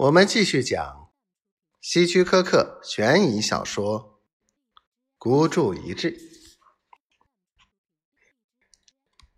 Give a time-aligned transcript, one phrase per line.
[0.00, 1.10] 我们继续讲
[1.82, 4.22] 希区柯克悬疑小说
[5.18, 6.10] 《孤注一掷》。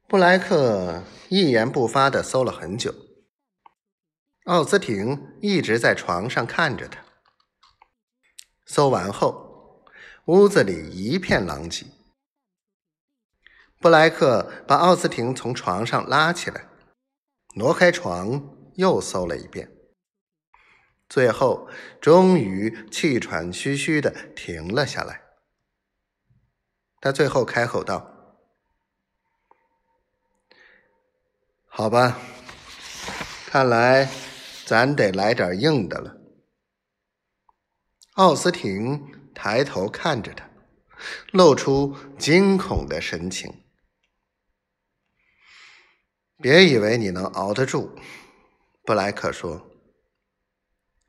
[0.07, 2.95] 布莱克一言不发的搜了很久，
[4.45, 7.05] 奥斯汀一直在床上看着他。
[8.65, 9.85] 搜完后，
[10.27, 11.87] 屋子里一片狼藉。
[13.81, 16.69] 布莱克把奥斯汀从床上拉起来，
[17.57, 19.69] 挪开床，又搜了一遍。
[21.13, 21.69] 最后，
[22.01, 25.21] 终于气喘吁吁的停了下来。
[27.03, 28.11] 他最后开口道
[31.69, 32.19] ：“好吧，
[33.45, 34.09] 看来
[34.65, 36.17] 咱得来点硬的了。”
[38.17, 40.49] 奥斯汀抬头看着他，
[41.31, 43.63] 露出惊恐的神情。
[46.41, 47.95] “别以为你能熬得住。”
[48.87, 49.72] 布莱克说。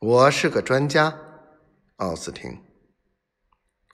[0.05, 1.17] 我是个专家，
[1.95, 2.61] 奥斯汀。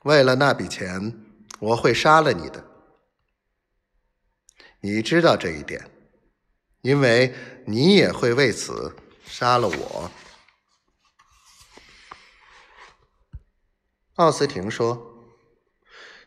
[0.05, 1.23] 为了那笔钱，
[1.59, 2.65] 我会杀了你的。
[4.81, 5.87] 你知道这一点，
[6.81, 7.35] 因为
[7.67, 10.11] 你也会为此杀了我。
[14.15, 15.29] 奥斯汀说：“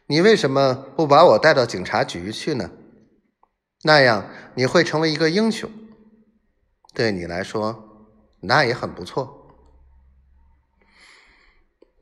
[0.06, 2.70] 你为什么不把我带到警察局去呢？
[3.82, 5.68] 那样你会成为一个英雄。
[6.94, 8.06] 对你来说，
[8.42, 9.40] 那也很不错。”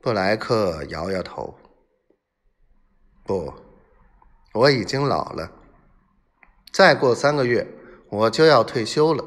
[0.01, 1.59] 布莱克摇摇头
[3.23, 3.53] ：“不，
[4.53, 5.51] 我已经老了。
[6.73, 7.67] 再过三个月，
[8.09, 9.23] 我就要退休了。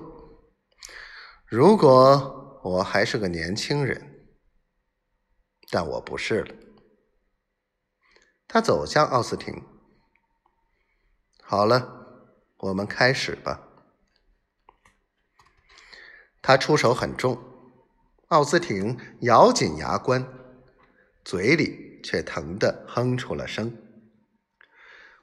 [1.46, 4.26] 如果我还是个年轻人，
[5.70, 6.52] 但我不是了。”
[8.48, 9.62] 他走向奥斯汀
[11.40, 13.68] ：“好了，我们开始吧。”
[16.42, 17.40] 他出手很重，
[18.26, 20.40] 奥斯汀咬紧牙关。
[21.24, 23.76] 嘴里却疼得哼出了声。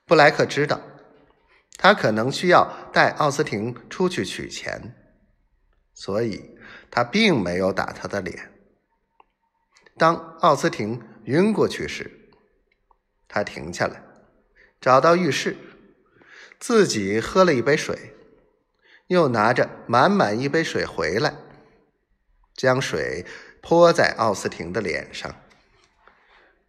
[0.05, 0.81] 布莱克知道，
[1.77, 4.95] 他可能需要带奥斯汀出去取钱，
[5.93, 6.57] 所以
[6.89, 8.51] 他并没有打他的脸。
[9.97, 12.29] 当奥斯汀晕过去时，
[13.27, 14.03] 他停下来，
[14.81, 15.55] 找到浴室，
[16.59, 18.15] 自己喝了一杯水，
[19.07, 21.35] 又拿着满满一杯水回来，
[22.55, 23.25] 将水
[23.61, 25.33] 泼在奥斯汀的脸上。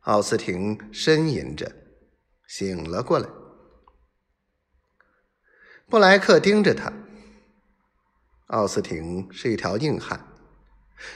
[0.03, 1.73] 奥斯汀呻吟着
[2.49, 3.29] 醒了过来。
[5.89, 6.93] 布莱克盯着他。
[8.47, 10.27] 奥斯汀是一条硬汉，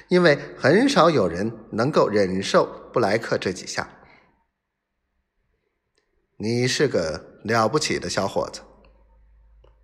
[0.09, 3.91] 因为很少有人能够忍受布莱克这几下。
[6.37, 8.61] 你是个了不起的小伙子，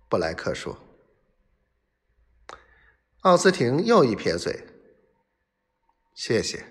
[0.09, 0.77] 布莱克说。
[3.21, 4.65] 奥斯汀又一撇嘴
[6.15, 6.65] ：“谢谢。”